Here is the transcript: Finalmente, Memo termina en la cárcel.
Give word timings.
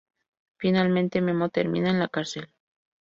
Finalmente, 0.57 1.21
Memo 1.21 1.49
termina 1.49 1.91
en 1.91 1.99
la 1.99 2.07
cárcel. 2.07 2.49